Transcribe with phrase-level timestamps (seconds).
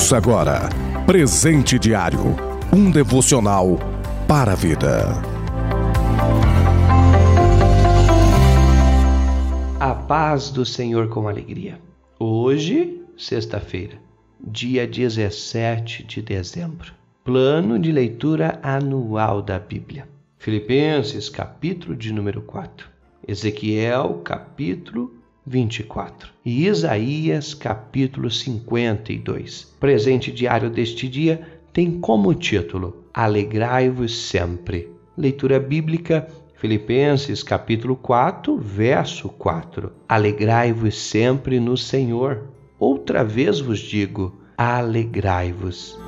[0.00, 0.70] Ouça agora
[1.04, 2.34] Presente Diário
[2.72, 3.78] um devocional
[4.26, 5.08] para a vida.
[9.78, 11.78] A paz do Senhor com alegria.
[12.18, 13.98] Hoje, sexta-feira,
[14.42, 16.94] dia 17 de dezembro.
[17.22, 20.08] Plano de leitura anual da Bíblia.
[20.38, 22.88] Filipenses, capítulo de número 4.
[23.28, 29.74] Ezequiel, capítulo 24 e Isaías capítulo 52.
[29.80, 34.90] Presente diário deste dia tem como título Alegrai-vos sempre.
[35.16, 36.26] Leitura bíblica
[36.60, 39.90] Filipenses capítulo 4, verso 4.
[40.06, 42.48] Alegrai-vos sempre no Senhor.
[42.78, 45.98] Outra vez vos digo, alegrai-vos.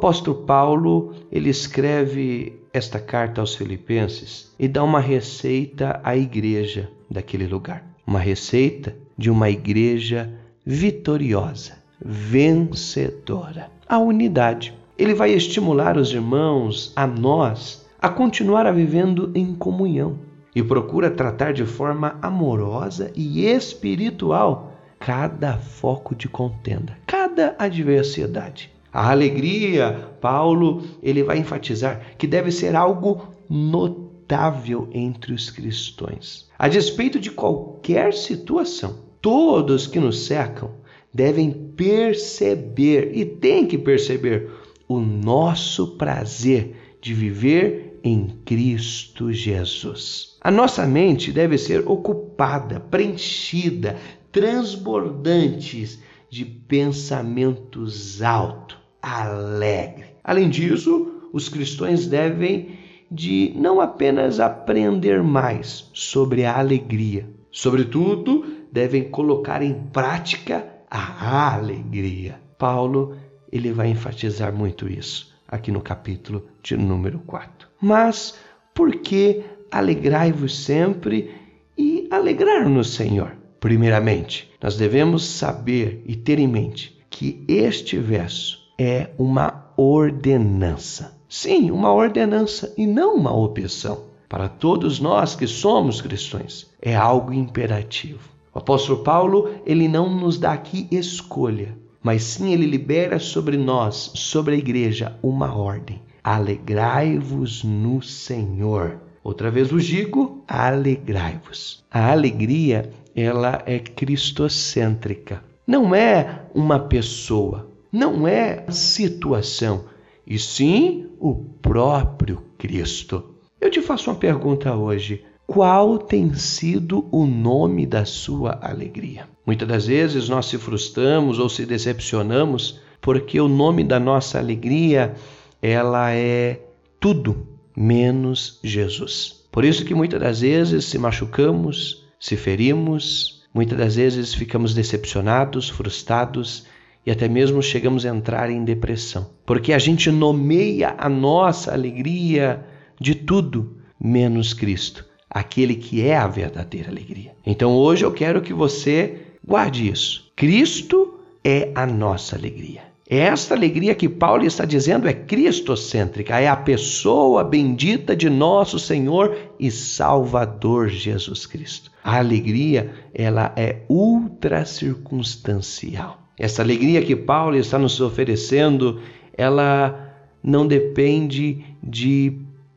[0.00, 7.46] Apóstolo Paulo, ele escreve esta carta aos filipenses e dá uma receita à igreja daquele
[7.46, 7.84] lugar.
[8.06, 10.32] Uma receita de uma igreja
[10.64, 13.70] vitoriosa, vencedora.
[13.86, 14.72] A unidade.
[14.96, 20.18] Ele vai estimular os irmãos, a nós, a continuar a vivendo em comunhão
[20.56, 28.70] e procura tratar de forma amorosa e espiritual cada foco de contenda, cada adversidade.
[28.92, 36.48] A alegria, Paulo, ele vai enfatizar que deve ser algo notável entre os cristãos.
[36.58, 40.72] A despeito de qualquer situação, todos que nos cercam
[41.14, 44.50] devem perceber e têm que perceber
[44.88, 50.36] o nosso prazer de viver em Cristo Jesus.
[50.40, 53.96] A nossa mente deve ser ocupada, preenchida,
[54.32, 60.06] transbordantes de pensamentos altos alegre.
[60.22, 62.78] Além disso, os cristãos devem
[63.10, 72.40] de não apenas aprender mais sobre a alegria, sobretudo devem colocar em prática a alegria.
[72.56, 73.16] Paulo,
[73.50, 77.68] ele vai enfatizar muito isso aqui no capítulo de número 4.
[77.80, 78.38] Mas
[78.72, 81.34] por que alegrai-vos sempre
[81.76, 83.36] e alegrar no Senhor?
[83.58, 91.14] Primeiramente, nós devemos saber e ter em mente que este verso é uma ordenança.
[91.28, 94.04] Sim, uma ordenança e não uma opção.
[94.26, 98.26] Para todos nós que somos cristãos, é algo imperativo.
[98.54, 104.12] O apóstolo Paulo, ele não nos dá aqui escolha, mas sim ele libera sobre nós,
[104.14, 106.00] sobre a igreja, uma ordem.
[106.24, 108.98] Alegrai-vos no Senhor.
[109.22, 111.84] Outra vez vos digo, alegrai-vos.
[111.90, 115.44] A alegria, ela é cristocêntrica.
[115.66, 119.84] Não é uma pessoa, não é a situação,
[120.26, 123.34] e sim o próprio Cristo.
[123.60, 125.24] Eu te faço uma pergunta hoje.
[125.46, 129.28] Qual tem sido o nome da sua alegria?
[129.44, 135.14] Muitas das vezes nós se frustramos ou se decepcionamos porque o nome da nossa alegria
[135.60, 136.60] ela é
[137.00, 139.44] tudo menos Jesus.
[139.50, 145.68] Por isso que muitas das vezes se machucamos, se ferimos, muitas das vezes ficamos decepcionados,
[145.68, 146.66] frustrados
[147.04, 152.64] e até mesmo chegamos a entrar em depressão, porque a gente nomeia a nossa alegria
[153.00, 157.32] de tudo menos Cristo, aquele que é a verdadeira alegria.
[157.44, 160.30] Então hoje eu quero que você guarde isso.
[160.36, 162.90] Cristo é a nossa alegria.
[163.08, 169.36] Esta alegria que Paulo está dizendo é cristocêntrica, é a pessoa bendita de nosso Senhor
[169.58, 171.90] e Salvador Jesus Cristo.
[172.04, 176.29] A alegria, ela é ultra circunstancial.
[176.40, 178.98] Essa alegria que Paulo está nos oferecendo,
[179.36, 180.10] ela
[180.42, 182.32] não depende de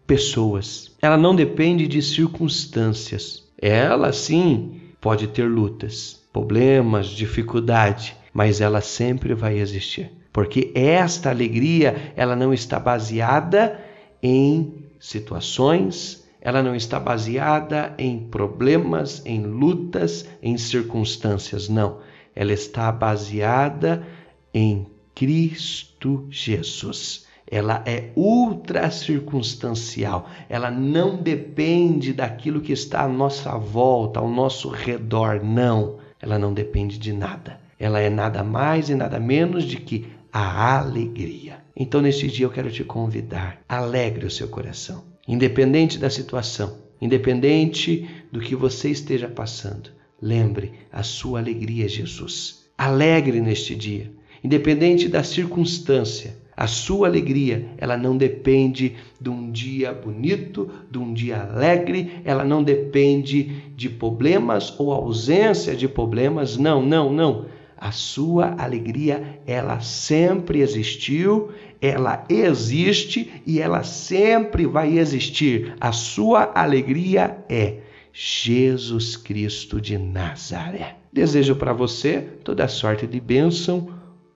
[0.06, 3.41] pessoas, ela não depende de circunstâncias.
[3.57, 10.11] Ela sim pode ter lutas, problemas, dificuldade, mas ela sempre vai existir.
[10.34, 13.79] Porque esta alegria, ela não está baseada
[14.22, 21.99] em situações, ela não está baseada em problemas, em lutas, em circunstâncias, não
[22.35, 24.06] ela está baseada
[24.53, 27.26] em Cristo Jesus.
[27.50, 34.70] Ela é ultra circunstancial, ela não depende daquilo que está à nossa volta, ao nosso
[34.70, 36.00] redor, não.
[36.20, 37.59] Ela não depende de nada.
[37.78, 41.58] Ela é nada mais e nada menos de que a alegria.
[41.76, 48.09] Então, neste dia, eu quero te convidar, alegre o seu coração, independente da situação, independente
[48.32, 49.91] do que você esteja passando.
[50.23, 52.64] Lembre, a sua alegria Jesus.
[52.78, 54.09] Alegre neste dia
[54.43, 61.14] Independente da circunstância, a sua alegria, ela não depende de um dia bonito, de um
[61.14, 66.58] dia alegre, ela não depende de problemas ou ausência de problemas.
[66.58, 67.46] Não, não, não.
[67.78, 75.73] A sua alegria, ela sempre existiu, ela existe e ela sempre vai existir.
[75.79, 77.83] A sua alegria é
[78.14, 80.98] Jesus Cristo de Nazaré.
[81.12, 83.90] Desejo para você toda sorte de bênção.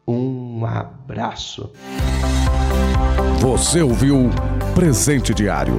[0.08, 1.72] Um abraço.
[3.40, 4.32] Você ouviu
[4.74, 5.78] Presente Diário,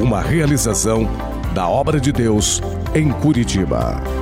[0.00, 1.08] uma realização
[1.52, 2.60] da obra de Deus
[2.94, 4.19] em Curitiba.